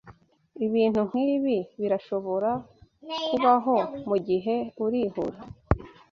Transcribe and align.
Ibintu 0.65 0.99
nkibi 1.09 1.57
birashobora 1.79 2.51
kubaho 3.27 3.75
mugihe 4.09 4.55
urihuta. 4.85 5.43